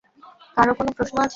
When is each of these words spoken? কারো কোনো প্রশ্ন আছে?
কারো 0.57 0.71
কোনো 0.77 0.91
প্রশ্ন 0.97 1.15
আছে? 1.17 1.29